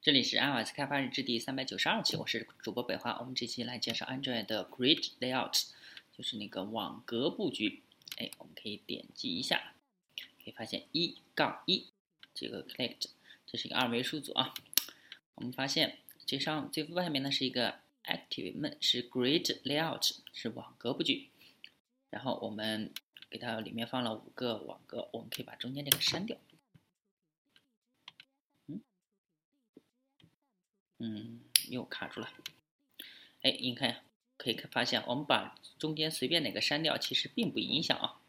[0.00, 3.18] 这里是 iOS 开发日志第三百九十二期，我是主播北华。
[3.18, 5.64] 我们这期来介绍 Android 的 Grid Layout，
[6.16, 7.82] 就是那个网格布局。
[8.16, 9.74] 哎，我们可以点击一下，
[10.16, 11.88] 可以发现一杠一
[12.32, 12.94] 这个 Click，
[13.44, 14.54] 这是一个二维数组啊。
[15.34, 21.28] 我们发现这上最外面呢是一个 active men 是 Grid Layout，是网格布局。
[22.10, 22.92] 然后我们
[23.28, 26.38] 给它里面放了五个网格，我们可以把中间这个删掉。
[30.98, 32.30] 嗯，又卡住了。
[33.42, 34.02] 哎，你看，
[34.36, 38.20] 可以看发现，我们把中间随便哪个删掉，其实并不影响啊。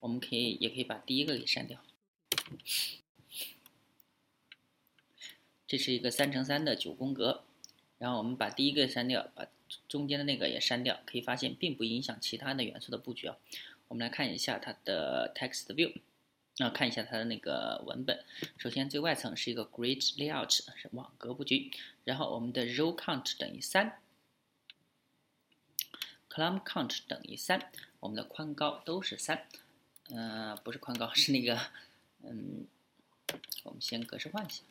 [0.00, 1.80] 我们可以，也可以把第一个给删掉。
[5.66, 7.44] 这是一个三乘三的九宫格，
[7.98, 9.46] 然后我们把第一个删掉，把
[9.88, 13.36] 中间的那个也删掉，可以发现并不影响其他的元素的布局啊。
[13.88, 15.94] 我们来看一下它的 text view。
[16.58, 18.24] 那看一下它的那个文本，
[18.58, 21.72] 首先最外层是一个 Grid Layout，是网格布局。
[22.04, 24.00] 然后我们的 Row Count 等于三
[26.30, 29.48] ，Column Count 等于三，我们的宽高都是三。
[30.10, 31.58] 嗯，不是宽高，是那个，
[32.22, 32.68] 嗯，
[33.64, 34.62] 我们先格式化一下。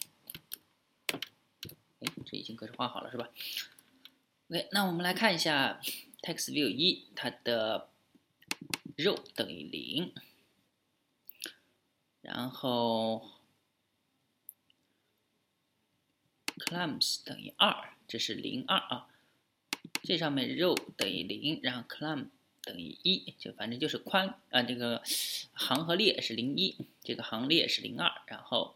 [2.00, 3.30] 哎，这已经格式化好了是吧
[4.50, 5.82] ？OK，那我们来看一下
[6.22, 7.90] Text View 一，它的
[8.96, 10.14] Row 等于零。
[12.24, 13.30] 然后
[16.58, 19.10] ，columns 等于二，这是零二啊。
[20.02, 22.30] 这上面 row 等于零，然后 column
[22.62, 25.04] 等于一，就反正就是宽啊，这个
[25.54, 28.76] 行和列是零一，这个行列是零二，然后，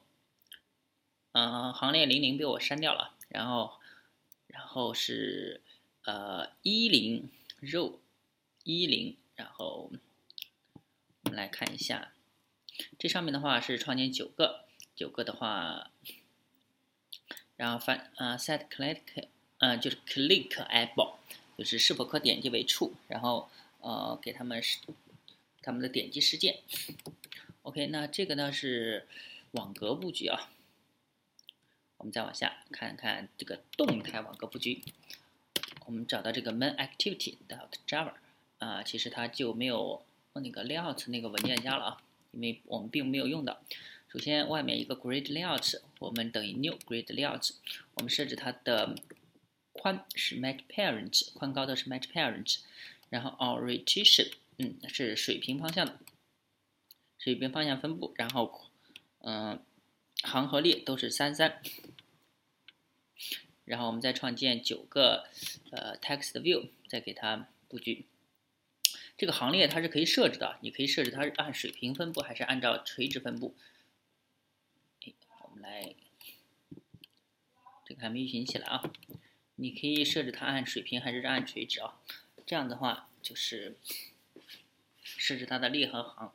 [1.32, 3.80] 嗯，行列零零被我删掉了，然后，
[4.48, 5.61] 然后是
[6.04, 7.30] 呃一零
[7.61, 7.98] row
[8.66, 9.89] 一零，然后
[11.23, 12.11] 我们来看一下。
[12.97, 15.92] 这上面的话是创建九个，九个的话，
[17.56, 19.28] 然后翻呃 set click
[19.59, 21.16] 呃就是 click able，
[21.58, 23.50] 就是是否可点击为 true，然后
[23.81, 24.80] 呃给他们是
[25.61, 26.60] 他们的点击事件。
[27.64, 29.08] OK，那这个呢是
[29.52, 30.52] 网格布局啊。
[31.98, 34.83] 我们再往下看看这个动态网格布局，
[35.88, 38.14] 我们找到这个 main activity dot java
[38.59, 42.02] 啊，其实它就没有那个 layout 那个文件夹了啊。
[42.32, 43.61] 因为我们并没有用到。
[44.10, 47.52] 首先，外面一个 grid layout，我们等于 new grid layout，
[47.95, 48.95] 我们设置它的
[49.73, 52.60] 宽是 match parent，宽高的是 match parent，
[53.10, 55.99] 然后 orientation，嗯，是水平方向的，
[57.20, 58.71] 水平方向分布，然后，
[59.20, 59.61] 嗯，
[60.23, 61.61] 行和列都是三三，
[63.65, 65.27] 然后我们再创建九个
[65.71, 68.05] 呃 text view，再给它布局。
[69.17, 73.55] 这个行列它是可以设置的，你可以设置它是按水平分布还是按照垂直分布。
[75.04, 75.95] 哎，我们来，
[77.83, 78.83] 这个还没运行起来啊。
[79.56, 82.00] 你可以设置它按水平还是按垂直啊。
[82.45, 83.76] 这样的话就是
[85.02, 86.32] 设置它的列和行。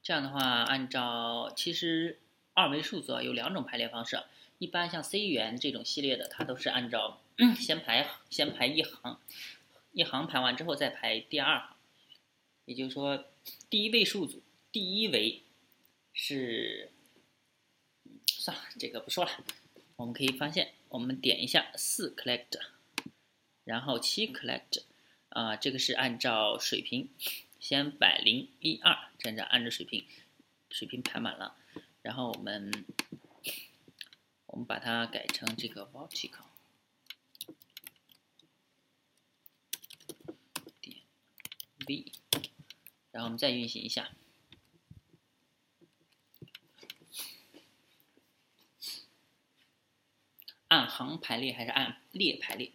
[0.00, 2.20] 这样的话，按照其实
[2.56, 4.24] 二维数字有两种排列方式。
[4.58, 7.20] 一般像 C 语言这种系列的，它都是按照
[7.60, 9.20] 先排先排一行，
[9.92, 11.76] 一行排完之后再排第二行，
[12.64, 13.26] 也就是说，
[13.68, 15.42] 第一位数组第一维
[16.14, 16.90] 是，
[18.26, 19.30] 算了，这个不说了。
[19.96, 22.58] 我们可以发现，我们点一下四 collect，
[23.64, 24.84] 然后七 collect，
[25.28, 27.10] 啊，这个是按照水平
[27.60, 30.06] 先摆零一二，这样按照水平
[30.70, 31.56] 水平排满了，
[32.06, 32.70] 然后我们。
[34.46, 36.46] 我们把它改成这个 vertical
[40.80, 40.96] 点
[41.86, 42.10] v，
[43.10, 44.12] 然后我们再运行一下，
[50.68, 52.72] 按行排列还是按列排列？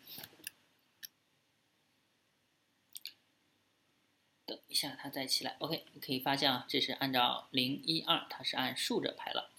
[4.52, 5.56] 等一下，它再起来。
[5.60, 9.50] OK，你可以发现啊，这是按照零一二，它是按竖着排了。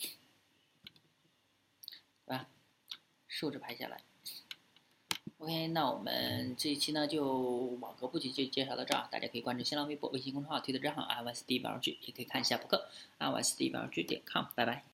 [2.24, 2.46] 对吧
[3.26, 4.02] 竖着排下来。
[5.38, 7.26] OK，那我们这一期呢就
[7.80, 12.88] 网格布局就介绍到这儿，大家可以关注新浪微博、微信公众号、推特账号 iOS D 八 G，也可以看一下博客
[13.18, 14.84] iOS D 八 G 点 com，拜拜。